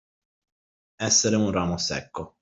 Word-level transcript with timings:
Essere 0.95 1.35
un 1.35 1.51
ramo 1.51 1.77
secco. 1.77 2.37